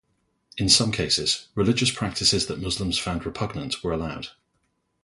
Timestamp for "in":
0.57-0.67